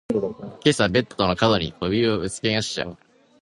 [0.63, 2.97] 今朝ベッドの角に小指をぶつけました。